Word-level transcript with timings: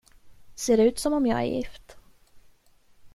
Ser 0.55 0.77
det 0.77 0.83
ut 0.83 0.99
som 0.99 1.13
om 1.13 1.27
jag 1.27 1.39
är 1.41 1.45
gift? 1.45 1.97